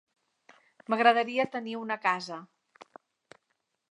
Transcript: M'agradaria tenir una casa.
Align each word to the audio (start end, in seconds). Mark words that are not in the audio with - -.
M'agradaria 0.93 1.45
tenir 1.57 1.77
una 1.83 1.99
casa. 2.07 2.39